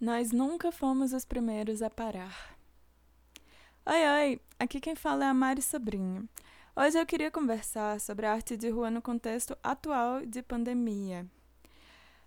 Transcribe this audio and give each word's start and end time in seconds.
Nós 0.00 0.32
nunca 0.32 0.70
fomos 0.70 1.14
os 1.14 1.24
primeiros 1.24 1.80
a 1.80 1.88
parar. 1.88 2.54
Oi, 3.86 4.08
oi! 4.08 4.40
Aqui 4.58 4.78
quem 4.78 4.94
fala 4.94 5.24
é 5.24 5.28
a 5.28 5.32
Mari 5.32 5.62
Sobrinho. 5.62 6.28
Hoje 6.76 6.98
eu 6.98 7.06
queria 7.06 7.30
conversar 7.30 7.98
sobre 8.00 8.26
a 8.26 8.32
arte 8.32 8.56
de 8.56 8.68
rua 8.68 8.90
no 8.90 9.00
contexto 9.00 9.56
atual 9.62 10.26
de 10.26 10.42
pandemia. 10.42 11.26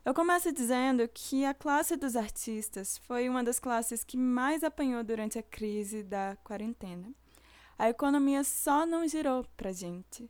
Eu 0.04 0.14
começo 0.14 0.52
dizendo 0.54 1.08
que 1.14 1.44
a 1.44 1.54
classe 1.54 1.98
dos 1.98 2.16
artistas 2.16 2.98
foi 3.00 3.28
uma 3.28 3.44
das 3.44 3.60
classes 3.60 4.04
que 4.04 4.16
mais 4.18 4.64
apanhou 4.64 5.04
durante 5.04 5.38
a 5.38 5.44
crise 5.44 6.02
da 6.02 6.38
quarentena. 6.44 7.12
A 7.78 7.89
economia 7.89 8.44
só 8.44 8.86
não 8.86 9.08
girou 9.08 9.46
pra 9.58 9.71
gente. 9.71 10.28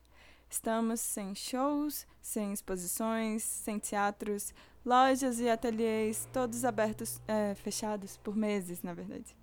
Estamos 0.50 0.99
sem 1.02 1.35
shows, 1.35 2.08
sem 2.22 2.53
exposições, 2.53 3.44
sem 3.44 3.80
teatros, 3.80 4.53
lojas 4.85 5.39
e 5.39 5.49
ateliês, 5.49 6.27
todos 6.31 6.63
abertos, 6.63 7.22
é, 7.27 7.53
fechados 7.55 8.17
por 8.17 8.35
meses, 8.35 8.81
na 8.81 8.94
verdade. 8.94 9.36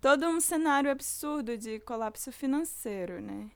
Todo 0.00 0.26
um 0.26 0.40
cenário 0.40 0.90
absurdo 0.90 1.56
de 1.58 1.80
colapso 1.80 2.32
financeiro, 2.32 3.20
né? 3.20 3.50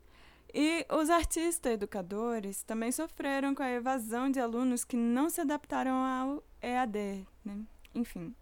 E 0.53 0.85
os 0.91 1.09
artistas 1.09 1.73
educadores 1.73 2.63
também 2.63 2.93
sofreram 2.93 3.55
com 3.55 3.63
a 3.63 3.71
evasão 3.71 4.31
de 4.31 4.39
alunos 4.39 4.85
que 4.85 4.97
não 4.97 5.31
se 5.31 5.41
adaptaram 5.41 5.95
ao 5.95 6.45
EAD, 6.61 7.27
né? 7.43 7.59
Enfim. 7.95 8.35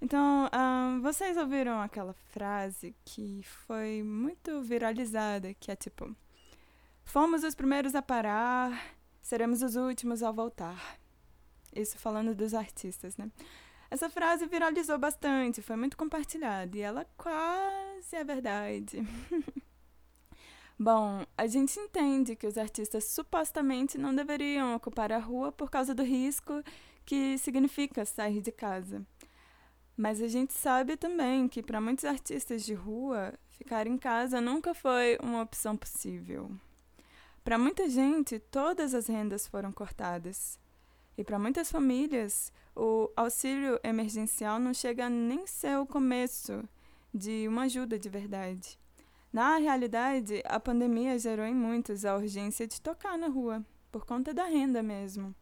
Então, 0.00 0.46
uh, 0.46 1.00
vocês 1.00 1.36
ouviram 1.36 1.80
aquela 1.80 2.12
frase 2.12 2.94
que 3.04 3.42
foi 3.42 4.02
muito 4.02 4.60
viralizada, 4.62 5.54
que 5.54 5.70
é 5.72 5.76
tipo: 5.76 6.14
Fomos 7.04 7.44
os 7.44 7.54
primeiros 7.54 7.94
a 7.94 8.02
parar, 8.02 8.96
seremos 9.22 9.62
os 9.62 9.76
últimos 9.76 10.22
a 10.22 10.30
voltar. 10.30 10.98
Isso 11.74 11.98
falando 11.98 12.34
dos 12.34 12.54
artistas, 12.54 13.16
né? 13.16 13.30
Essa 13.90 14.10
frase 14.10 14.46
viralizou 14.46 14.98
bastante, 14.98 15.62
foi 15.62 15.76
muito 15.76 15.96
compartilhada 15.96 16.76
e 16.76 16.80
ela 16.80 17.06
quase 17.16 18.16
é 18.16 18.24
verdade. 18.24 19.06
Bom, 20.78 21.24
a 21.38 21.46
gente 21.46 21.78
entende 21.78 22.34
que 22.34 22.46
os 22.46 22.58
artistas 22.58 23.04
supostamente 23.04 23.96
não 23.96 24.12
deveriam 24.12 24.74
ocupar 24.74 25.12
a 25.12 25.18
rua 25.18 25.52
por 25.52 25.70
causa 25.70 25.94
do 25.94 26.02
risco 26.02 26.62
que 27.04 27.38
significa 27.38 28.04
sair 28.04 28.40
de 28.40 28.50
casa. 28.50 29.06
Mas 29.96 30.20
a 30.20 30.26
gente 30.26 30.52
sabe 30.52 30.96
também 30.96 31.46
que 31.46 31.62
para 31.62 31.80
muitos 31.80 32.04
artistas 32.04 32.64
de 32.64 32.74
rua, 32.74 33.32
ficar 33.50 33.86
em 33.86 33.96
casa 33.96 34.40
nunca 34.40 34.74
foi 34.74 35.16
uma 35.22 35.42
opção 35.42 35.76
possível. 35.76 36.50
Para 37.44 37.58
muita 37.58 37.90
gente, 37.90 38.38
todas 38.38 38.94
as 38.94 39.06
rendas 39.06 39.46
foram 39.46 39.70
cortadas. 39.70 40.58
E 41.16 41.22
para 41.22 41.38
muitas 41.38 41.70
famílias, 41.70 42.50
o 42.74 43.10
auxílio 43.14 43.78
emergencial 43.84 44.58
não 44.58 44.72
chega 44.72 45.10
nem 45.10 45.46
ser 45.46 45.78
o 45.78 45.86
começo 45.86 46.66
de 47.12 47.46
uma 47.46 47.64
ajuda 47.64 47.98
de 47.98 48.08
verdade. 48.08 48.78
Na 49.30 49.58
realidade, 49.58 50.42
a 50.46 50.58
pandemia 50.58 51.18
gerou 51.18 51.44
em 51.44 51.54
muitos 51.54 52.06
a 52.06 52.16
urgência 52.16 52.66
de 52.66 52.80
tocar 52.80 53.18
na 53.18 53.28
rua, 53.28 53.62
por 53.92 54.06
conta 54.06 54.32
da 54.32 54.46
renda 54.46 54.82
mesmo. 54.82 55.34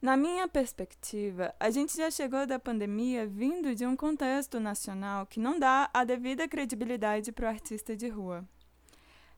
Na 0.00 0.16
minha 0.16 0.46
perspectiva, 0.46 1.52
a 1.58 1.70
gente 1.70 1.96
já 1.96 2.08
chegou 2.08 2.46
da 2.46 2.56
pandemia 2.56 3.26
vindo 3.26 3.74
de 3.74 3.84
um 3.84 3.96
contexto 3.96 4.60
nacional 4.60 5.26
que 5.26 5.40
não 5.40 5.58
dá 5.58 5.90
a 5.92 6.04
devida 6.04 6.46
credibilidade 6.46 7.32
para 7.32 7.46
o 7.46 7.48
artista 7.48 7.96
de 7.96 8.08
rua. 8.08 8.46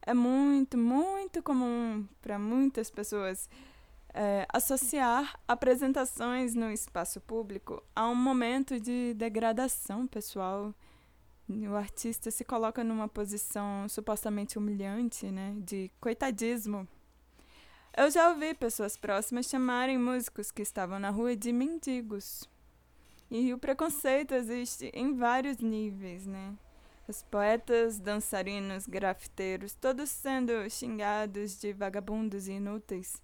É 0.03 0.15
muito, 0.15 0.79
muito 0.79 1.43
comum 1.43 2.07
para 2.23 2.39
muitas 2.39 2.91
pessoas 2.91 3.49
é, 4.15 4.47
associar 4.53 5.39
apresentações 5.47 6.55
no 6.55 6.71
espaço 6.71 7.21
público 7.21 7.83
a 7.95 8.09
um 8.09 8.15
momento 8.15 8.81
de 8.81 9.15
degradação 9.15 10.07
pessoal 10.07 10.75
o 11.69 11.75
artista 11.75 12.31
se 12.31 12.45
coloca 12.45 12.85
numa 12.85 13.09
posição 13.09 13.89
supostamente 13.89 14.57
humilhante, 14.57 15.27
né, 15.31 15.57
de 15.59 15.91
coitadismo. 16.01 16.87
Eu 17.97 18.11
já 18.11 18.29
ouvi 18.29 18.55
pessoas 18.55 18.97
próximas 18.97 19.47
chamarem 19.47 19.99
músicos 19.99 20.51
que 20.53 20.63
estavam 20.63 20.99
na 20.99 21.11
rua 21.11 21.35
de 21.35 21.53
mendigos. 21.53 22.49
E 23.29 23.53
o 23.53 23.59
preconceito 23.59 24.33
existe 24.33 24.91
em 24.95 25.15
vários 25.15 25.59
níveis, 25.59 26.27
né? 26.27 26.55
Os 27.11 27.25
poetas, 27.25 27.99
dançarinos, 27.99 28.87
grafiteiros, 28.87 29.75
todos 29.75 30.09
sendo 30.09 30.71
xingados 30.71 31.59
de 31.59 31.73
vagabundos 31.73 32.47
e 32.47 32.53
inúteis. 32.53 33.21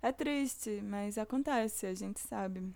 É 0.00 0.12
triste, 0.12 0.80
mas 0.84 1.18
acontece, 1.18 1.84
a 1.86 1.94
gente 1.94 2.20
sabe. 2.20 2.72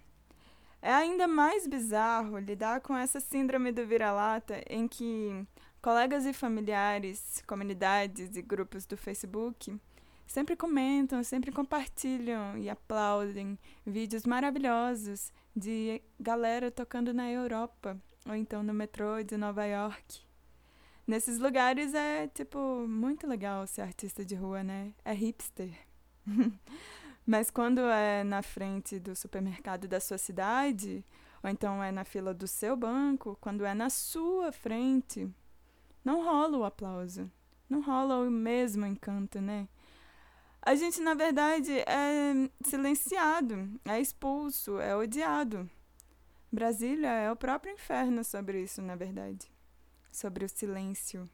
É 0.83 0.93
ainda 0.93 1.29
mais 1.29 1.69
bizarro 1.69 2.41
lidar 2.41 2.81
com 2.81 2.97
essa 2.97 3.21
síndrome 3.21 3.71
do 3.71 3.87
vira-lata 3.87 4.61
em 4.69 4.89
que 4.89 5.47
colegas 5.81 6.27
e 6.27 6.33
familiares, 6.33 7.41
comunidades 7.47 8.37
e 8.37 8.43
grupos 8.43 8.85
do 8.85 8.97
Facebook 8.97 9.79
sempre 10.27 10.57
comentam, 10.57 11.23
sempre 11.23 11.53
compartilham 11.53 12.59
e 12.59 12.69
aplaudem 12.69 13.57
vídeos 13.87 14.27
maravilhosos 14.27 15.33
de 15.55 16.03
galera 16.19 16.69
tocando 16.69 17.15
na 17.15 17.31
Europa 17.31 17.97
ou 18.27 18.35
então 18.35 18.61
no 18.65 18.75
metrô 18.75 19.23
de 19.23 19.37
Nova 19.37 19.65
York. 19.65 20.32
Nesses 21.07 21.39
lugares 21.39 21.95
é, 21.95 22.29
tipo, 22.29 22.59
muito 22.87 23.27
legal 23.27 23.67
ser 23.67 23.83
artista 23.83 24.25
de 24.25 24.35
rua, 24.35 24.63
né? 24.63 24.93
É 25.05 25.13
hipster. 25.13 25.73
Mas 27.27 27.51
quando 27.51 27.81
é 27.81 28.25
na 28.25 28.43
frente 28.43 28.99
do 28.99 29.15
supermercado 29.15 29.87
da 29.87 30.01
sua 30.01 30.19
cidade, 30.19 31.05
ou 31.43 31.51
então 31.51 31.83
é 31.83 31.93
na 31.93 32.05
fila 32.05 32.33
do 32.33 32.47
seu 32.47 32.77
banco, 32.77 33.37
quando 33.41 33.65
é 33.65 33.75
na 33.75 33.91
sua 33.91 34.53
frente, 34.53 35.29
não 36.05 36.25
rola 36.25 36.59
o 36.59 36.65
aplauso. 36.65 37.31
Não 37.69 37.81
rola 37.81 38.19
o 38.19 38.31
mesmo 38.31 38.85
encanto, 38.85 39.41
né? 39.41 39.69
A 40.61 40.75
gente, 40.75 41.01
na 41.01 41.15
verdade, 41.15 41.73
é 41.81 42.33
silenciado, 42.65 43.69
é 43.85 44.01
expulso, 44.01 44.79
é 44.79 44.95
odiado. 44.95 45.69
Brasília 46.53 47.09
é 47.09 47.33
o 47.33 47.37
próprio 47.37 47.73
inferno 47.73 48.23
sobre 48.23 48.63
isso, 48.63 48.81
na 48.81 48.95
verdade. 48.95 49.52
Sobre 50.13 50.45
o 50.45 50.49
silêncio. 50.49 51.29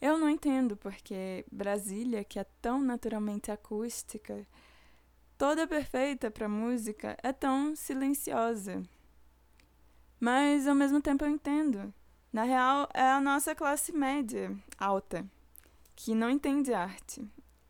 Eu 0.00 0.18
não 0.18 0.28
entendo 0.28 0.76
porque 0.76 1.46
Brasília, 1.50 2.22
que 2.22 2.38
é 2.38 2.44
tão 2.60 2.82
naturalmente 2.82 3.50
acústica, 3.50 4.46
toda 5.38 5.66
perfeita 5.66 6.30
para 6.30 6.48
música, 6.48 7.16
é 7.22 7.32
tão 7.32 7.74
silenciosa. 7.74 8.82
Mas 10.20 10.68
ao 10.68 10.74
mesmo 10.74 11.00
tempo 11.00 11.24
eu 11.24 11.30
entendo. 11.30 11.94
Na 12.32 12.42
real, 12.42 12.88
é 12.92 13.10
a 13.10 13.20
nossa 13.20 13.54
classe 13.54 13.92
média 13.92 14.54
alta 14.78 15.24
que 15.96 16.14
não 16.14 16.28
entende 16.28 16.74
arte 16.74 17.24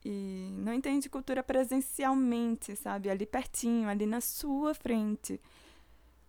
e 0.04 0.54
não 0.58 0.72
entende 0.72 1.08
cultura 1.08 1.42
presencialmente, 1.42 2.74
sabe? 2.76 3.10
Ali 3.10 3.26
pertinho, 3.26 3.88
ali 3.88 4.06
na 4.06 4.20
sua 4.20 4.74
frente. 4.74 5.40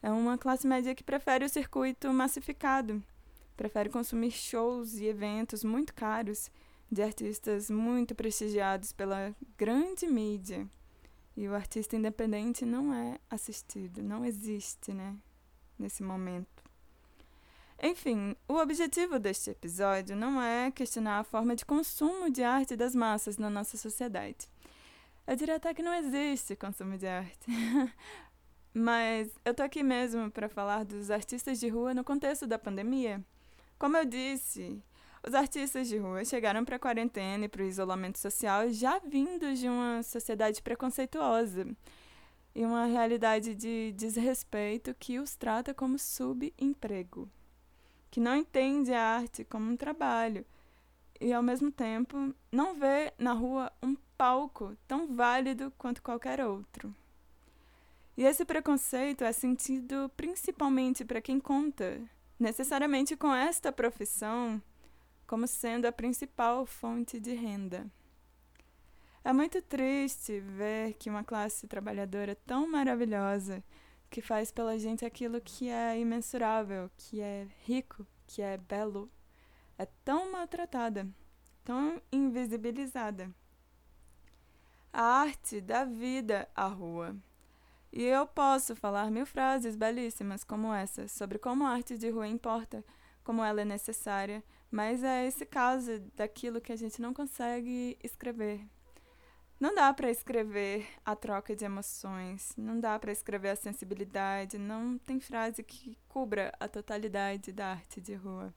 É 0.02 0.12
uma 0.12 0.38
classe 0.38 0.68
média 0.68 0.94
que 0.94 1.04
prefere 1.04 1.46
o 1.46 1.50
circuito 1.50 2.12
massificado 2.12 3.02
prefere 3.56 3.90
consumir 3.90 4.32
shows 4.32 4.96
e 4.96 5.06
eventos 5.06 5.64
muito 5.64 5.94
caros 5.94 6.52
de 6.92 7.02
artistas 7.02 7.70
muito 7.70 8.14
prestigiados 8.14 8.92
pela 8.92 9.36
grande 9.58 10.08
mídia. 10.08 10.68
E 11.36 11.48
o 11.48 11.56
artista 11.56 11.96
independente 11.96 12.66
não 12.66 12.94
é 12.94 13.18
assistido, 13.30 14.04
não 14.04 14.24
existe, 14.24 14.94
né, 14.94 15.16
nesse 15.80 16.04
momento. 16.04 16.64
Enfim, 17.82 18.36
o 18.48 18.56
objetivo 18.56 19.20
deste 19.20 19.50
episódio 19.50 20.16
não 20.16 20.42
é 20.42 20.72
questionar 20.72 21.20
a 21.20 21.24
forma 21.24 21.56
de 21.56 21.66
consumo 21.66 22.30
de 22.30 22.44
arte 22.44 22.76
das 22.76 22.94
massas 22.94 23.38
na 23.38 23.50
nossa 23.50 23.76
sociedade. 23.78 24.48
Eu 25.26 25.36
diria 25.36 25.56
até 25.56 25.74
que 25.74 25.82
não 25.82 25.94
existe 25.94 26.56
consumo 26.56 26.98
de 26.98 27.08
arte. 27.08 27.46
Mas 28.74 29.30
eu 29.44 29.54
tô 29.54 29.64
aqui 29.64 29.84
mesmo 29.84 30.32
para 30.32 30.48
falar 30.48 30.86
dos 30.86 31.12
artistas 31.12 31.60
de 31.60 31.68
rua 31.68 31.94
no 31.94 32.04
contexto 32.04 32.48
da 32.48 32.58
pandemia 32.58 33.24
como 33.84 33.98
eu 33.98 34.06
disse, 34.06 34.82
os 35.28 35.34
artistas 35.34 35.90
de 35.90 35.98
rua 35.98 36.24
chegaram 36.24 36.64
para 36.64 36.78
a 36.78 36.80
quarentena 36.80 37.44
e 37.44 37.50
para 37.50 37.64
o 37.64 37.68
isolamento 37.68 38.18
social 38.18 38.70
já 38.70 38.98
vindos 39.00 39.60
de 39.60 39.68
uma 39.68 40.02
sociedade 40.02 40.62
preconceituosa 40.62 41.68
e 42.56 42.64
uma 42.64 42.86
realidade 42.86 43.54
de 43.54 43.92
desrespeito 43.92 44.96
que 44.98 45.20
os 45.20 45.36
trata 45.36 45.74
como 45.74 46.00
subemprego, 46.00 47.30
que 48.10 48.22
não 48.22 48.38
entende 48.38 48.94
a 48.94 49.04
arte 49.04 49.44
como 49.44 49.70
um 49.70 49.76
trabalho 49.76 50.46
e, 51.20 51.34
ao 51.34 51.44
mesmo 51.44 51.70
tempo, 51.70 52.34
não 52.50 52.76
vê 52.76 53.12
na 53.18 53.34
rua 53.34 53.70
um 53.84 53.98
palco 54.18 54.78
tão 54.88 55.14
válido 55.14 55.74
quanto 55.78 56.02
qualquer 56.02 56.40
outro. 56.40 56.96
E 58.16 58.24
esse 58.24 58.46
preconceito 58.46 59.26
é 59.26 59.34
sentido 59.34 60.10
principalmente 60.16 61.04
para 61.04 61.20
quem 61.20 61.38
conta 61.38 62.02
necessariamente 62.40 63.16
com 63.16 63.34
esta 63.34 63.72
profissão 63.72 64.62
como 65.26 65.48
sendo 65.48 65.86
a 65.86 65.92
principal 65.92 66.66
fonte 66.66 67.20
de 67.20 67.34
renda. 67.34 67.90
É 69.24 69.32
muito 69.32 69.62
triste 69.62 70.40
ver 70.40 70.94
que 70.94 71.10
uma 71.10 71.24
classe 71.24 71.66
trabalhadora 71.66 72.36
tão 72.46 72.70
maravilhosa, 72.70 73.64
que 74.10 74.22
faz 74.22 74.52
pela 74.52 74.78
gente 74.78 75.06
aquilo 75.06 75.40
que 75.40 75.70
é 75.70 75.98
imensurável, 75.98 76.92
que 76.98 77.22
é 77.22 77.48
rico, 77.64 78.06
que 78.28 78.42
é 78.42 78.58
belo, 78.58 79.10
é 79.78 79.88
tão 80.04 80.32
maltratada, 80.32 81.08
tão 81.64 82.02
invisibilizada. 82.12 83.34
A 84.92 85.02
arte 85.02 85.62
dá 85.62 85.86
vida 85.86 86.48
à 86.54 86.68
rua. 86.68 87.16
E 87.96 88.02
eu 88.04 88.26
posso 88.26 88.76
falar 88.76 89.12
mil 89.12 89.24
frases 89.24 89.76
belíssimas 89.76 90.44
como 90.44 90.74
essa 90.74 91.08
sobre 91.08 91.38
como 91.38 91.64
a 91.64 91.70
arte 91.70 91.96
de 91.96 92.10
rua 92.10 92.28
importa, 92.28 92.84
como 93.24 93.44
ela 93.44 93.62
é 93.62 93.66
necessária, 93.66 94.44
mas 94.72 95.04
é 95.04 95.28
esse 95.28 95.46
caso 95.46 96.00
daquilo 96.16 96.60
que 96.60 96.72
a 96.72 96.76
gente 96.76 97.00
não 97.00 97.14
consegue 97.14 97.96
escrever, 98.04 98.66
não 99.60 99.76
dá 99.76 99.94
para 99.94 100.10
escrever 100.10 100.88
a 101.06 101.16
troca 101.16 101.56
de 101.56 101.66
emoções, 101.66 102.52
não 102.58 102.80
dá 102.80 102.98
para 102.98 103.12
escrever 103.12 103.50
a 103.50 103.56
sensibilidade, 103.56 104.58
não 104.58 104.98
tem 104.98 105.20
frase 105.20 105.62
que 105.62 105.96
cubra 106.10 106.52
a 106.60 106.68
totalidade 106.68 107.52
da 107.52 107.68
arte 107.68 108.02
de 108.02 108.16
rua. 108.16 108.52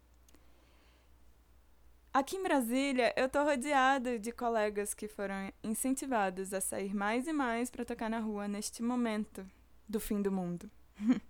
Aqui 2.16 2.36
em 2.36 2.42
Brasília, 2.42 3.12
eu 3.14 3.26
estou 3.26 3.44
rodeada 3.44 4.18
de 4.18 4.32
colegas 4.32 4.94
que 4.94 5.06
foram 5.06 5.52
incentivados 5.62 6.54
a 6.54 6.62
sair 6.62 6.94
mais 6.94 7.26
e 7.26 7.32
mais 7.34 7.68
para 7.68 7.84
tocar 7.84 8.08
na 8.08 8.20
rua 8.20 8.48
neste 8.48 8.82
momento 8.82 9.46
do 9.86 10.00
fim 10.00 10.22
do 10.22 10.32
mundo. 10.32 10.70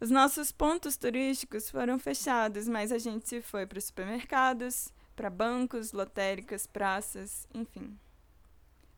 Os 0.00 0.08
nossos 0.08 0.52
pontos 0.52 0.96
turísticos 0.96 1.68
foram 1.68 1.98
fechados, 1.98 2.68
mas 2.68 2.92
a 2.92 2.98
gente 2.98 3.42
foi 3.42 3.66
para 3.66 3.78
os 3.78 3.86
supermercados, 3.86 4.92
para 5.16 5.28
bancos, 5.28 5.90
lotéricas, 5.90 6.68
praças, 6.68 7.48
enfim 7.52 7.98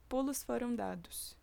pulos 0.08 0.42
foram 0.42 0.74
dados. 0.74 1.34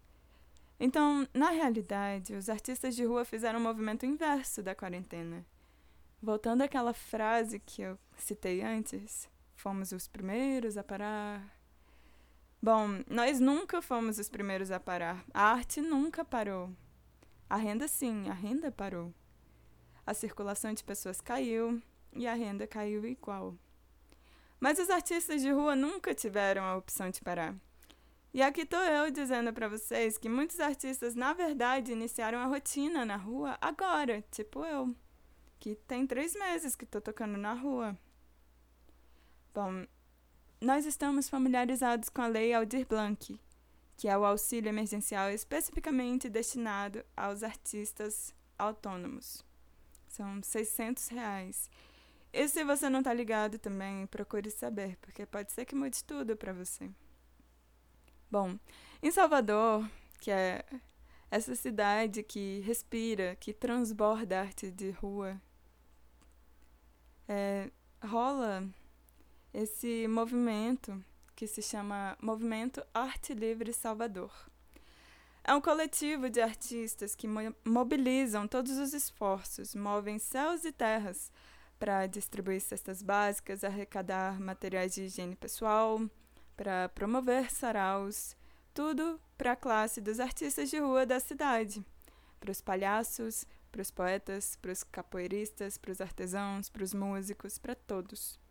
Então, 0.79 1.27
na 1.33 1.49
realidade, 1.51 2.35
os 2.35 2.49
artistas 2.49 2.95
de 2.95 3.05
rua 3.05 3.23
fizeram 3.23 3.59
um 3.59 3.63
movimento 3.63 4.05
inverso 4.05 4.61
da 4.61 4.75
quarentena. 4.75 5.45
Voltando 6.21 6.61
àquela 6.61 6.93
frase 6.93 7.59
que 7.59 7.81
eu 7.81 7.97
citei 8.17 8.61
antes, 8.61 9.29
fomos 9.55 9.91
os 9.91 10.07
primeiros 10.07 10.77
a 10.77 10.83
parar. 10.83 11.41
Bom, 12.61 13.03
nós 13.09 13.39
nunca 13.39 13.81
fomos 13.81 14.19
os 14.19 14.29
primeiros 14.29 14.71
a 14.71 14.79
parar. 14.79 15.23
A 15.33 15.51
arte 15.51 15.81
nunca 15.81 16.23
parou. 16.23 16.71
A 17.49 17.57
renda, 17.57 17.87
sim, 17.87 18.29
a 18.29 18.33
renda 18.33 18.71
parou. 18.71 19.13
A 20.05 20.13
circulação 20.13 20.73
de 20.73 20.83
pessoas 20.83 21.21
caiu 21.21 21.81
e 22.13 22.27
a 22.27 22.33
renda 22.33 22.67
caiu 22.67 23.05
igual. 23.05 23.55
Mas 24.59 24.79
os 24.79 24.89
artistas 24.89 25.41
de 25.41 25.51
rua 25.51 25.75
nunca 25.75 26.13
tiveram 26.13 26.63
a 26.63 26.75
opção 26.75 27.09
de 27.09 27.21
parar. 27.21 27.55
E 28.33 28.41
aqui 28.41 28.61
estou 28.61 28.79
eu 28.79 29.09
dizendo 29.09 29.53
para 29.53 29.69
vocês 29.69 30.17
que 30.17 30.27
muitos 30.27 30.59
artistas, 30.59 31.15
na 31.15 31.33
verdade, 31.33 31.93
iniciaram 31.93 32.39
a 32.39 32.45
rotina 32.45 33.05
na 33.05 33.15
rua 33.15 33.57
agora, 33.61 34.21
tipo 34.31 34.65
eu, 34.65 34.93
que 35.59 35.75
tem 35.75 36.05
três 36.05 36.35
meses 36.35 36.75
que 36.75 36.83
estou 36.83 36.99
tocando 36.99 37.37
na 37.37 37.53
rua. 37.53 37.97
Bom, 39.55 39.85
nós 40.59 40.85
estamos 40.85 41.29
familiarizados 41.29 42.09
com 42.09 42.21
a 42.21 42.27
Lei 42.27 42.53
Aldir 42.53 42.85
Blanc, 42.85 43.39
que 43.95 44.09
é 44.09 44.17
o 44.17 44.25
auxílio 44.25 44.67
emergencial 44.67 45.31
especificamente 45.31 46.27
destinado 46.27 47.05
aos 47.15 47.41
artistas 47.41 48.35
autônomos. 48.59 49.45
São 50.09 50.43
600 50.43 51.07
reais. 51.07 51.69
E 52.33 52.45
se 52.49 52.65
você 52.65 52.89
não 52.89 52.99
está 52.99 53.13
ligado 53.13 53.57
também, 53.57 54.05
procure 54.07 54.51
saber, 54.51 54.97
porque 54.97 55.25
pode 55.25 55.53
ser 55.53 55.63
que 55.63 55.73
mude 55.73 56.03
tudo 56.03 56.35
para 56.35 56.51
você. 56.51 56.91
Bom, 58.29 58.59
em 59.01 59.09
Salvador, 59.09 59.89
que 60.19 60.31
é 60.31 60.65
essa 61.31 61.55
cidade 61.55 62.23
que 62.23 62.59
respira, 62.59 63.37
que 63.37 63.53
transborda 63.53 64.41
arte 64.41 64.69
de 64.69 64.91
rua, 64.91 65.41
é, 67.25 67.71
rola 68.03 68.69
esse 69.55 70.05
movimento 70.09 71.01
que 71.33 71.47
se 71.47 71.61
chama 71.61 72.17
Movimento 72.21 72.85
Arte 72.93 73.33
Livre 73.33 73.71
Salvador. 73.71 74.31
É 75.43 75.53
um 75.53 75.61
coletivo 75.61 76.29
de 76.29 76.41
artistas 76.41 77.15
que 77.15 77.27
mobilizam 77.63 78.49
todos 78.49 78.77
os 78.77 78.93
esforços, 78.93 79.73
movem 79.73 80.19
céus 80.19 80.65
e 80.65 80.73
terras 80.73 81.31
para 81.79 82.05
distribuir 82.05 82.59
cestas 82.59 83.01
básicas, 83.01 83.63
arrecadar 83.63 84.41
materiais 84.41 84.93
de 84.93 85.03
higiene 85.03 85.35
pessoal, 85.37 86.01
para 86.57 86.89
promover 86.89 87.49
saraus, 87.49 88.35
tudo 88.73 89.21
para 89.37 89.53
a 89.53 89.55
classe 89.55 90.01
dos 90.01 90.19
artistas 90.19 90.69
de 90.69 90.79
rua 90.79 91.05
da 91.05 91.19
cidade, 91.19 91.85
para 92.41 92.51
os 92.51 92.59
palhaços, 92.59 93.45
para 93.71 93.81
os 93.81 93.91
poetas, 93.91 94.57
para 94.61 94.71
os 94.71 94.83
capoeiristas, 94.83 95.77
para 95.77 95.91
os 95.91 96.01
artesãos, 96.01 96.69
para 96.69 96.83
os 96.83 96.93
músicos, 96.93 97.57
para 97.57 97.75
todos. 97.75 98.43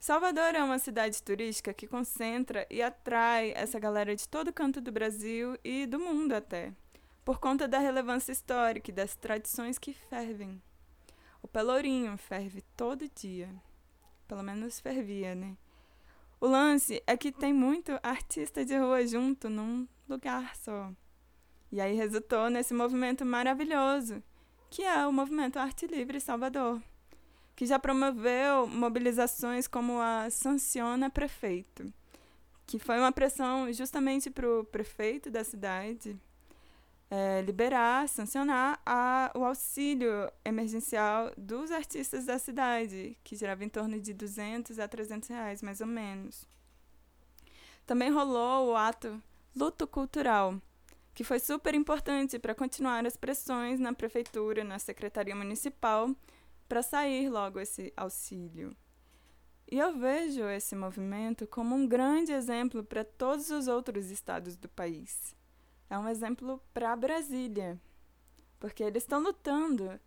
Salvador 0.00 0.54
é 0.54 0.62
uma 0.62 0.78
cidade 0.78 1.20
turística 1.20 1.74
que 1.74 1.86
concentra 1.86 2.64
e 2.70 2.80
atrai 2.80 3.52
essa 3.56 3.80
galera 3.80 4.14
de 4.14 4.28
todo 4.28 4.52
canto 4.52 4.80
do 4.80 4.92
Brasil 4.92 5.58
e 5.64 5.86
do 5.86 5.98
mundo 5.98 6.32
até, 6.32 6.72
por 7.24 7.40
conta 7.40 7.66
da 7.66 7.78
relevância 7.78 8.30
histórica 8.30 8.90
e 8.90 8.94
das 8.94 9.16
tradições 9.16 9.76
que 9.76 9.92
fervem. 9.92 10.62
O 11.42 11.48
Pelourinho 11.48 12.16
ferve 12.16 12.62
todo 12.76 13.10
dia. 13.12 13.50
Pelo 14.28 14.42
menos 14.42 14.78
fervia, 14.78 15.34
né? 15.34 15.56
O 16.40 16.46
lance 16.46 17.02
é 17.04 17.16
que 17.16 17.32
tem 17.32 17.52
muito 17.52 17.98
artista 18.00 18.64
de 18.64 18.76
rua 18.76 19.04
junto 19.04 19.50
num 19.50 19.88
lugar 20.08 20.54
só. 20.54 20.92
E 21.72 21.80
aí 21.80 21.96
resultou 21.96 22.48
nesse 22.48 22.72
movimento 22.72 23.26
maravilhoso, 23.26 24.22
que 24.70 24.84
é 24.84 25.04
o 25.06 25.12
Movimento 25.12 25.58
Arte 25.58 25.86
Livre 25.86 26.20
Salvador, 26.20 26.80
que 27.58 27.66
já 27.66 27.76
promoveu 27.76 28.68
mobilizações 28.68 29.66
como 29.66 29.98
a 30.00 30.30
Sanciona 30.30 31.10
Prefeito, 31.10 31.92
que 32.64 32.78
foi 32.78 33.00
uma 33.00 33.10
pressão 33.10 33.72
justamente 33.72 34.30
para 34.30 34.48
o 34.48 34.62
prefeito 34.62 35.28
da 35.28 35.42
cidade 35.42 36.16
é, 37.10 37.42
liberar, 37.42 38.08
sancionar 38.08 38.80
a, 38.86 39.32
o 39.34 39.42
auxílio 39.42 40.30
emergencial 40.44 41.32
dos 41.36 41.72
artistas 41.72 42.26
da 42.26 42.38
cidade, 42.38 43.18
que 43.24 43.34
girava 43.34 43.64
em 43.64 43.68
torno 43.68 43.98
de 43.98 44.14
200 44.14 44.78
a 44.78 44.86
300 44.86 45.28
reais, 45.28 45.60
mais 45.60 45.80
ou 45.80 45.88
menos. 45.88 46.46
Também 47.84 48.08
rolou 48.08 48.68
o 48.68 48.76
ato 48.76 49.20
Luto 49.56 49.84
Cultural, 49.84 50.62
que 51.12 51.24
foi 51.24 51.40
super 51.40 51.74
importante 51.74 52.38
para 52.38 52.54
continuar 52.54 53.04
as 53.04 53.16
pressões 53.16 53.80
na 53.80 53.92
prefeitura, 53.92 54.62
na 54.62 54.78
secretaria 54.78 55.34
municipal, 55.34 56.14
para 56.68 56.82
sair 56.82 57.28
logo 57.30 57.58
esse 57.58 57.92
auxílio. 57.96 58.76
E 59.70 59.78
eu 59.78 59.98
vejo 59.98 60.48
esse 60.48 60.74
movimento 60.74 61.46
como 61.46 61.74
um 61.74 61.86
grande 61.86 62.32
exemplo 62.32 62.82
para 62.84 63.04
todos 63.04 63.50
os 63.50 63.68
outros 63.68 64.10
estados 64.10 64.56
do 64.56 64.68
país 64.68 65.36
é 65.90 65.98
um 65.98 66.08
exemplo 66.08 66.62
para 66.72 66.94
Brasília, 66.94 67.80
porque 68.58 68.82
eles 68.82 69.02
estão 69.02 69.20
lutando 69.20 69.98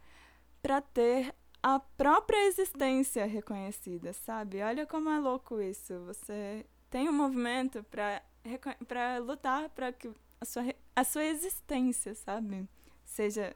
para 0.62 0.82
ter 0.82 1.34
a 1.62 1.80
própria 1.80 2.48
existência 2.48 3.26
reconhecida, 3.26 4.14
sabe? 4.14 4.62
Olha 4.62 4.86
como 4.86 5.10
é 5.10 5.20
louco 5.20 5.60
isso. 5.60 6.00
Você 6.06 6.66
tem 6.90 7.10
um 7.10 7.14
movimento 7.14 7.84
para 7.84 9.18
lutar 9.20 9.70
para 9.70 9.92
que 9.92 10.12
a 10.40 10.46
sua, 10.46 10.64
a 10.96 11.04
sua 11.04 11.26
existência, 11.26 12.14
sabe, 12.14 12.68
seja 13.04 13.56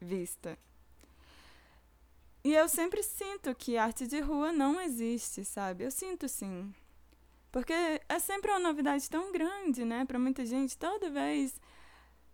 vista. 0.00 0.58
E 2.48 2.54
eu 2.54 2.66
sempre 2.66 3.02
sinto 3.02 3.54
que 3.54 3.76
arte 3.76 4.06
de 4.06 4.20
rua 4.20 4.50
não 4.50 4.80
existe, 4.80 5.44
sabe? 5.44 5.84
Eu 5.84 5.90
sinto 5.90 6.26
sim. 6.26 6.72
Porque 7.52 7.74
é 8.08 8.18
sempre 8.18 8.50
uma 8.50 8.58
novidade 8.58 9.10
tão 9.10 9.30
grande, 9.30 9.84
né, 9.84 10.06
para 10.06 10.18
muita 10.18 10.46
gente. 10.46 10.74
Toda 10.74 11.10
vez 11.10 11.60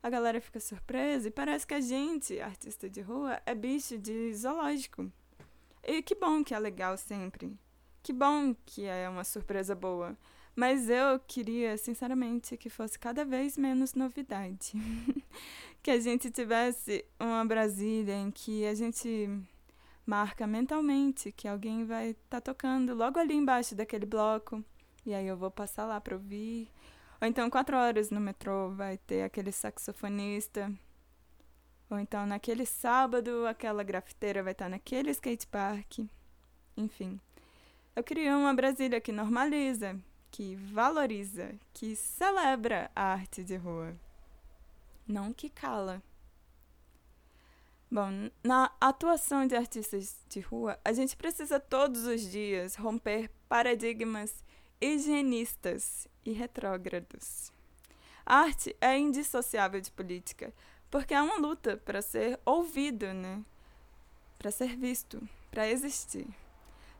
a 0.00 0.09
galera 0.09 0.40
fica 0.40 0.61
surpresa 0.61 1.26
e 1.26 1.33
parece 1.33 1.66
que 1.66 1.75
a 1.75 1.80
gente, 1.80 2.40
artista 2.40 2.88
de 2.88 3.00
rua, 3.00 3.42
é 3.44 3.56
bicho 3.56 3.99
de 3.99 4.33
zoológico. 4.33 5.11
E 5.83 6.00
que 6.00 6.14
bom 6.14 6.44
que 6.44 6.54
é 6.54 6.61
legal 6.61 6.97
sempre. 6.97 7.52
Que 8.00 8.12
bom 8.12 8.54
que 8.64 8.85
é 8.85 9.09
uma 9.09 9.25
surpresa 9.25 9.75
boa. 9.75 10.16
Mas 10.54 10.88
eu 10.88 11.18
queria, 11.26 11.76
sinceramente, 11.76 12.56
que 12.56 12.71
fosse 12.71 12.97
cada 13.00 13.25
vez 13.25 13.59
menos 13.59 13.94
novidade. 13.94 14.75
que 15.83 15.90
a 15.90 15.99
gente 15.99 16.30
tivesse 16.30 17.04
uma 17.18 17.44
Brasília 17.44 18.14
em 18.14 18.30
que 18.30 18.64
a 18.64 18.75
gente 18.75 19.28
marca 20.06 20.46
mentalmente 20.46 21.32
que 21.32 21.49
alguém 21.49 21.84
vai 21.84 22.11
estar 22.11 22.40
tá 22.40 22.52
tocando 22.52 22.94
logo 22.94 23.18
ali 23.18 23.34
embaixo 23.34 23.75
daquele 23.75 24.06
bloco 24.06 24.62
e 25.06 25.14
aí 25.14 25.26
eu 25.26 25.37
vou 25.37 25.50
passar 25.50 25.84
lá 25.84 26.00
para 26.00 26.14
ouvir. 26.16 26.70
Ou 27.20 27.28
então, 27.28 27.50
quatro 27.50 27.76
horas 27.76 28.11
no 28.11 28.20
metrô 28.20 28.70
vai 28.70 28.96
ter 28.99 29.23
aquele 29.23 29.52
saxofonista. 29.52 30.73
Ou 31.90 31.99
então, 31.99 32.26
naquele 32.26 32.64
sábado, 32.64 33.46
aquela 33.46 33.82
grafiteira 33.82 34.42
vai 34.42 34.52
estar 34.52 34.68
naquele 34.68 35.11
skate 35.11 35.46
park. 35.46 36.00
Enfim. 36.76 37.20
Eu 37.94 38.02
queria 38.02 38.37
uma 38.37 38.52
Brasília 38.52 39.00
que 39.00 39.12
normaliza, 39.12 39.96
que 40.30 40.56
valoriza, 40.56 41.54
que 41.73 41.94
celebra 41.94 42.90
a 42.96 43.12
arte 43.12 43.44
de 43.44 43.56
rua, 43.56 43.94
não 45.06 45.32
que 45.32 45.49
cala. 45.49 46.02
Bom, 47.94 48.28
na 48.42 48.72
atuação 48.80 49.46
de 49.46 49.54
artistas 49.54 50.16
de 50.28 50.40
rua, 50.40 50.76
a 50.84 50.92
gente 50.92 51.16
precisa 51.16 51.60
todos 51.60 52.06
os 52.06 52.22
dias 52.22 52.74
romper 52.74 53.30
paradigmas 53.48 54.42
higienistas 54.80 56.08
e 56.24 56.32
retrógrados. 56.32 57.52
A 58.26 58.38
arte 58.38 58.74
é 58.80 58.98
indissociável 58.98 59.80
de 59.80 59.92
política, 59.92 60.52
porque 60.90 61.14
é 61.14 61.22
uma 61.22 61.36
luta 61.36 61.76
para 61.76 62.02
ser 62.02 62.40
ouvido, 62.44 63.14
né? 63.14 63.44
Para 64.40 64.50
ser 64.50 64.76
visto, 64.76 65.22
para 65.48 65.70
existir. 65.70 66.26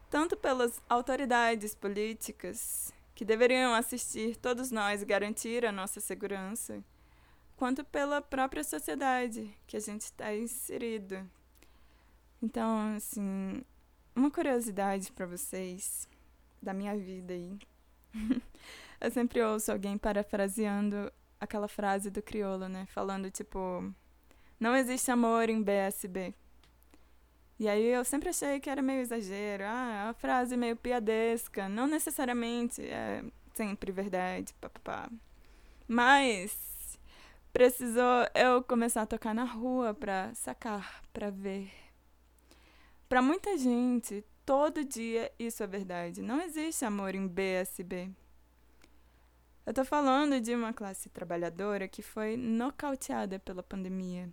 Tanto 0.09 0.37
pelas 0.37 0.81
autoridades 0.89 1.75
políticas, 1.75 2.95
que 3.17 3.25
deveriam 3.25 3.75
assistir 3.75 4.37
todos 4.37 4.71
nós 4.71 5.03
e 5.03 5.07
garantir 5.07 5.67
a 5.67 5.73
nossa 5.73 5.99
segurança, 5.99 6.85
quanto 7.57 7.85
pela 7.85 8.21
própria 8.21 8.65
sociedade 8.65 9.55
que 9.67 9.77
a 9.77 9.81
gente 9.81 10.03
está 10.03 10.35
inserido. 10.35 11.29
Então, 12.43 12.95
assim, 12.97 13.63
uma 14.15 14.31
curiosidade 14.31 15.11
para 15.13 15.27
vocês 15.27 16.09
da 16.61 16.73
minha 16.73 16.97
vida 16.97 17.35
aí. 17.35 17.59
Eu 19.01 19.11
sempre 19.11 19.43
ouço 19.43 19.71
alguém 19.71 19.99
parafraseando 19.99 21.13
aquela 21.39 21.69
frase 21.69 22.11
do 22.11 22.23
crioulo, 22.23 22.69
né? 22.69 22.87
Falando 22.87 23.31
tipo, 23.31 23.93
não 24.59 24.75
existe 24.75 25.11
amor 25.11 25.51
em 25.51 25.63
BSB. 25.63 26.35
E 27.59 27.69
aí 27.69 27.87
eu 27.87 28.05
sempre 28.05 28.31
achei 28.31 28.59
que 28.59 28.69
era 28.69 28.83
meio 28.83 29.01
exagero. 29.01 29.65
Ah, 29.67 30.01
é 30.01 30.05
uma 30.05 30.15
frase 30.15 30.57
meio 30.57 30.75
piadesca. 30.75 31.69
Não 31.69 31.87
necessariamente 31.87 32.83
é 32.83 33.23
sempre 33.53 33.93
verdade, 33.93 34.53
papapá. 34.55 35.09
Mas 35.87 36.57
precisou 37.55 38.27
eu 38.35 38.65
começar 38.65 39.03
a 39.03 39.07
tocar 39.07 39.33
na 39.33 39.45
rua 39.45 39.95
pra 39.95 40.35
sacar, 40.35 41.05
pra 41.13 41.31
ver. 41.31 41.71
Pra 43.09 43.23
muita 43.23 43.57
gente, 43.57 44.25
todo 44.45 44.85
dia 44.85 45.31
isso 45.39 45.63
é 45.63 45.67
verdade. 45.69 46.21
Não 46.21 46.41
existe 46.41 46.85
amor 46.85 47.15
em 47.15 47.29
BSB. 47.29 48.11
Eu 49.65 49.73
tô 49.73 49.85
falando 49.85 50.41
de 50.41 50.53
uma 50.53 50.73
classe 50.73 51.09
trabalhadora 51.09 51.87
que 51.87 52.03
foi 52.03 52.37
nocauteada 52.37 53.39
pela 53.39 53.63
pandemia 53.63 54.29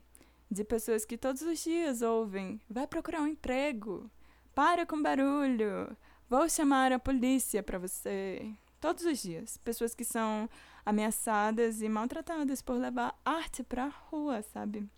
de 0.50 0.63
pessoas 0.63 1.06
que 1.06 1.16
todos 1.16 1.44
os 1.44 1.63
dias 1.63 2.01
ouvem: 2.01 2.60
vai 2.68 2.88
procurar 2.88 3.22
um 3.22 3.28
emprego, 3.28 4.10
para 4.56 4.84
com 4.84 5.00
barulho, 5.00 5.96
vou 6.28 6.50
chamar 6.50 6.92
a 6.92 6.98
polícia 6.98 7.62
para 7.62 7.78
você. 7.78 8.51
Todos 8.80 9.06
os 9.06 9.22
dias. 9.22 9.58
Pessoas 9.58 9.94
que 9.94 10.04
são 10.04 10.50
ameaçadas 10.86 11.82
e 11.82 11.90
maltratadas 11.90 12.62
por 12.62 12.76
levar 12.78 13.20
arte 13.26 13.64
para 13.64 13.86
a 13.86 13.90
rua, 13.90 14.42
sabe? 14.42 14.90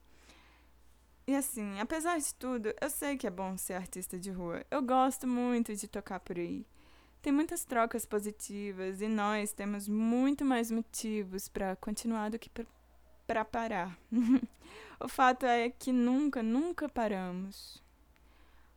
E 1.25 1.35
assim, 1.35 1.79
apesar 1.79 2.17
de 2.17 2.35
tudo, 2.35 2.73
eu 2.81 2.89
sei 2.89 3.17
que 3.17 3.25
é 3.25 3.31
bom 3.31 3.57
ser 3.57 3.75
artista 3.75 4.19
de 4.19 4.29
rua. 4.29 4.65
Eu 4.69 4.81
gosto 4.81 5.25
muito 5.25 5.73
de 5.73 5.87
tocar 5.87 6.19
por 6.19 6.37
aí. 6.37 6.65
Tem 7.21 7.31
muitas 7.31 7.63
trocas 7.63 8.05
positivas 8.05 9.01
e 9.01 9.07
nós 9.07 9.53
temos 9.53 9.87
muito 9.87 10.43
mais 10.43 10.69
motivos 10.69 11.47
para 11.47 11.77
continuar 11.77 12.29
do 12.29 12.37
que 12.37 12.51
para 13.25 13.45
parar. 13.45 13.97
o 14.99 15.07
fato 15.07 15.45
é 15.45 15.69
que 15.69 15.93
nunca, 15.93 16.43
nunca 16.43 16.89
paramos. 16.89 17.81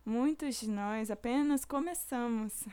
Muitos 0.05 0.55
de 0.55 0.69
nós 0.69 1.11
apenas 1.11 1.65
começamos. 1.65 2.63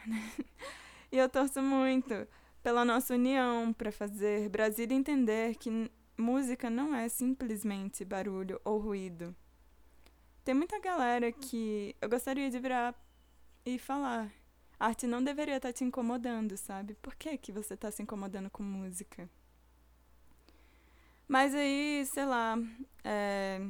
e 1.11 1.19
eu 1.19 1.29
torço 1.29 1.61
muito 1.61 2.29
pela 2.64 2.83
nossa 2.83 3.12
união 3.12 3.75
para 3.75 3.92
fazer 3.92 4.49
Brasília 4.49 4.97
entender 4.97 5.54
que 5.56 5.90
música 6.16 6.71
não 6.71 6.94
é 6.94 7.11
simplesmente 7.11 8.06
barulho 8.06 8.59
ou 8.64 8.78
ruído. 8.78 9.37
Tem 10.42 10.54
muita 10.54 10.80
galera 10.80 11.30
que 11.30 11.94
eu 12.00 12.09
gostaria 12.09 12.49
de 12.50 12.59
virar 12.59 12.94
e 13.66 13.78
falar. 13.78 14.33
A 14.80 14.87
arte 14.87 15.06
não 15.06 15.23
deveria 15.23 15.56
estar 15.56 15.68
tá 15.68 15.73
te 15.75 15.85
incomodando, 15.85 16.56
sabe? 16.56 16.94
Por 16.94 17.14
que, 17.14 17.37
que 17.37 17.52
você 17.52 17.75
está 17.75 17.90
se 17.90 18.02
incomodando 18.02 18.49
com 18.49 18.62
música? 18.62 19.28
Mas 21.28 21.54
aí, 21.54 22.06
sei 22.06 22.25
lá, 22.25 22.56
é, 23.04 23.61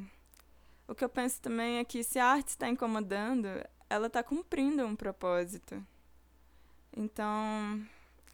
o 0.87 0.95
que 0.95 1.03
eu 1.03 1.09
penso 1.09 1.41
também 1.41 1.79
é 1.79 1.83
que 1.83 2.01
se 2.01 2.17
a 2.17 2.27
arte 2.27 2.49
está 2.49 2.69
incomodando, 2.69 3.47
ela 3.89 4.07
está 4.07 4.23
cumprindo 4.23 4.85
um 4.85 4.95
propósito. 4.95 5.85
Então, 6.95 7.85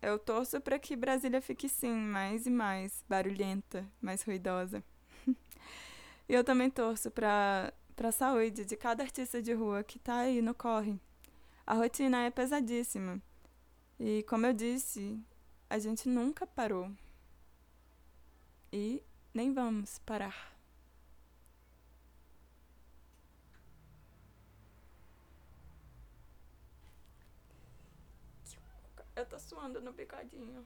eu 0.01 0.17
torço 0.17 0.59
para 0.59 0.79
que 0.79 0.95
Brasília 0.95 1.41
fique 1.41 1.69
sim, 1.69 1.93
mais 1.93 2.45
e 2.47 2.49
mais 2.49 3.03
barulhenta, 3.07 3.85
mais 4.01 4.23
ruidosa. 4.23 4.83
e 6.27 6.33
eu 6.33 6.43
também 6.43 6.69
torço 6.69 7.11
para 7.11 7.71
a 8.01 8.11
saúde 8.11 8.65
de 8.65 8.75
cada 8.75 9.03
artista 9.03 9.41
de 9.41 9.53
rua 9.53 9.83
que 9.83 9.97
está 9.97 10.19
aí 10.21 10.41
no 10.41 10.55
corre. 10.55 10.99
A 11.65 11.75
rotina 11.75 12.23
é 12.23 12.31
pesadíssima. 12.31 13.21
E 13.99 14.23
como 14.23 14.47
eu 14.47 14.53
disse, 14.53 15.19
a 15.69 15.77
gente 15.77 16.09
nunca 16.09 16.47
parou. 16.47 16.91
E 18.73 19.03
nem 19.33 19.53
vamos 19.53 19.99
parar. 19.99 20.50
Eu 29.21 29.25
tô 29.27 29.37
suando 29.37 29.79
no 29.79 29.93
bigodinho. 29.93 30.65